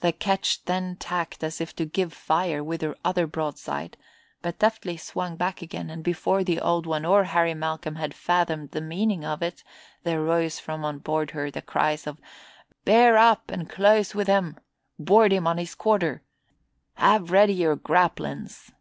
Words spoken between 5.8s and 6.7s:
and before the